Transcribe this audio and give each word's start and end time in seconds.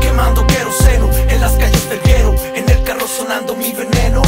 Quemando 0.00 0.46
queroseno 0.46 1.10
en 1.28 1.40
las 1.40 1.52
calles 1.52 1.88
del 1.88 2.00
guero, 2.00 2.34
en 2.54 2.68
el 2.68 2.82
carro 2.84 3.06
sonando 3.08 3.56
mi 3.56 3.72
veneno. 3.72 4.22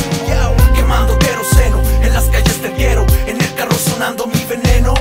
Quemando 0.75 1.19
queroseno 1.19 1.83
en 2.03 2.13
las 2.15 2.25
calles 2.31 2.63
del 2.63 2.75
guero, 2.75 3.05
en 3.27 3.41
el 3.41 3.55
carro 3.55 3.75
sonando 3.75 4.27
mi 4.27 4.45
veneno. 4.45 4.95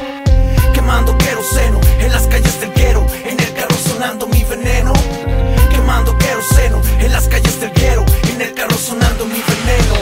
Quemando 0.73 1.17
queroseno 1.17 1.79
en 1.99 2.11
las 2.11 2.27
calles 2.27 2.59
del 2.59 2.73
guero, 2.73 3.05
en 3.23 3.40
sonando 4.01 4.25
mi 4.29 4.43
veneno. 4.43 4.93
Quemando 5.69 6.17
queroseno 6.17 6.81
en 6.99 7.13
las 7.13 7.27
calles 7.27 7.61
del 7.61 7.71
guero, 7.71 8.03
en 8.33 8.41
el 8.41 8.51
carro 8.55 8.75
sonando 8.75 9.25
mi 9.25 9.39
veneno. 9.51 9.95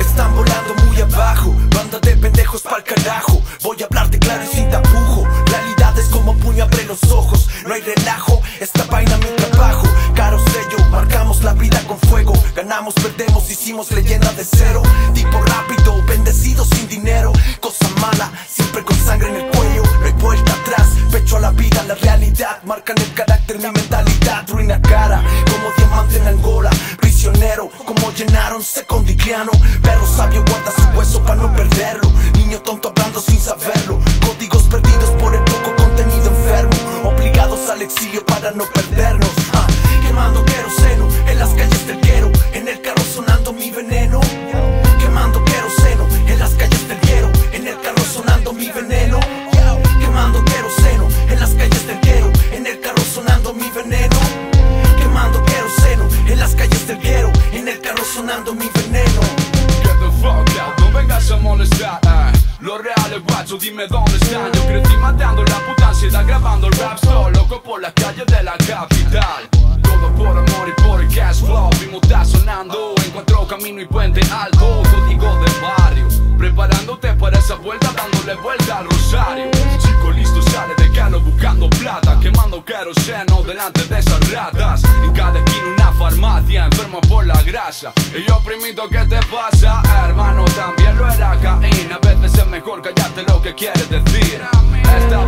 Están 0.00 0.34
volando 0.34 0.74
muy 0.86 0.98
abajo, 1.02 1.54
banda 1.74 1.98
de 1.98 2.16
pendejos 2.16 2.62
pa'l 2.62 2.82
carajo. 2.84 3.42
Voy 3.62 3.76
a 3.82 3.84
hablarte 3.84 4.18
claro 4.18 4.42
y 4.44 4.56
sin 4.56 4.70
tapujo. 4.70 5.26
Realidad 5.44 5.98
es 5.98 6.06
como 6.06 6.34
puño 6.38 6.64
abre 6.64 6.84
los 6.84 7.02
ojos, 7.10 7.48
no 7.66 7.74
hay 7.74 7.82
relajo. 7.82 8.40
Esta 8.60 8.84
vaina 8.84 9.18
mi 9.18 9.26
trabajo, 9.36 9.86
caro 10.14 10.38
sello, 10.38 10.82
marcamos 10.90 11.44
la 11.44 11.52
vida 11.52 11.82
con 11.86 11.98
fuego. 12.08 12.32
Ganamos, 12.56 12.94
perdemos, 12.94 13.50
hicimos 13.50 13.90
leyenda 13.90 14.32
de 14.32 14.44
cero. 14.44 14.82
Tipo 15.12 15.38
rápido, 15.42 16.02
bendecido 16.06 16.64
sin 16.64 16.88
dinero. 16.88 17.32
Cosa 17.60 17.88
mala, 18.00 18.32
siempre 18.48 18.82
con 18.84 18.96
sangre 18.96 19.28
en 19.28 19.36
el 19.36 19.42
cuello. 19.48 19.57
A 21.30 21.40
la 21.40 21.50
vida, 21.50 21.82
la 21.84 21.94
realidad. 21.94 22.62
Marcan 22.64 22.96
el 22.96 23.12
carácter, 23.12 23.58
mi 23.58 23.64
mentalidad. 23.64 24.48
Ruina 24.48 24.80
cara, 24.80 25.22
como 25.50 25.72
diamante 25.76 26.16
en 26.16 26.26
Angola. 26.26 26.70
Prisionero, 26.98 27.68
como 27.84 28.10
llenaron 28.12 28.62
con 28.86 29.04
Digliano. 29.04 29.52
Perro 29.82 30.06
sabio 30.06 30.42
guarda 30.48 30.72
su 30.72 30.98
hueso 30.98 31.22
para 31.22 31.36
no 31.36 31.54
perderlo. 31.54 32.07
Guacho, 63.48 63.58
dime 63.58 63.86
dónde 63.86 64.12
están 64.12 64.52
Yo 64.52 64.66
crecí 64.66 64.96
matando 64.96 65.44
la 65.44 65.66
puta 65.66 65.88
ansiedad 65.88 66.26
grabando 66.26 66.66
el 66.66 66.72
rap 66.74 66.98
solo 66.98 67.30
Loco 67.30 67.62
por 67.62 67.80
las 67.80 67.92
calles 67.94 68.26
de 68.26 68.42
la 68.42 68.52
capital 68.52 69.48
Todo 69.82 70.14
por 70.14 70.28
amor 70.28 70.68
y 70.68 70.82
por 70.82 71.00
el 71.00 71.08
cash 71.14 71.40
flow. 71.40 71.70
Mi 71.80 71.96
está 71.96 72.24
sonando, 72.24 72.94
encuentro 73.06 73.46
camino 73.46 73.80
y 73.80 73.86
puente 73.86 74.20
alto. 74.32 74.82
Código 74.90 75.34
del 75.40 75.54
barrio 75.62 76.08
Preparándote 76.36 77.14
para 77.14 77.38
esa 77.38 77.56
delante 83.42 83.84
de 83.84 83.98
esas 83.98 84.32
ratas. 84.32 84.82
En 85.04 85.12
cada 85.12 85.38
esquina 85.38 85.66
una 85.74 85.92
farmacia, 85.92 86.64
enfermo 86.66 87.00
por 87.02 87.26
la 87.26 87.42
grasa. 87.42 87.92
Y 88.14 88.26
yo 88.28 88.40
primito, 88.44 88.88
¿qué 88.88 89.04
te 89.06 89.20
pasa? 89.26 89.82
Hermano, 90.04 90.44
también 90.56 90.96
lo 90.96 91.12
era 91.12 91.38
Caín. 91.40 91.92
A 91.92 91.98
veces 91.98 92.38
es 92.38 92.46
mejor 92.46 92.82
callarte 92.82 93.22
lo 93.22 93.40
que 93.40 93.54
quieres 93.54 93.88
decir. 93.88 94.42
Estás 94.98 95.27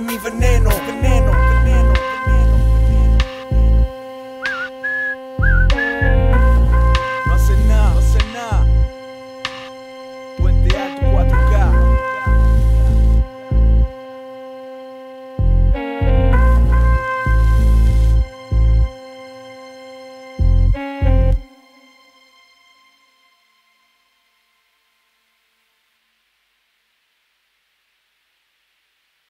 mi 0.00 0.18
veneno, 0.18 0.70
veneno. 0.86 1.45